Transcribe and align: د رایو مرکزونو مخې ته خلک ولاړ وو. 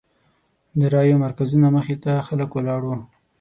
د 0.79 0.81
رایو 0.93 1.21
مرکزونو 1.25 1.67
مخې 1.75 1.95
ته 2.03 2.11
خلک 2.27 2.49
ولاړ 2.53 2.81
وو. 2.85 2.97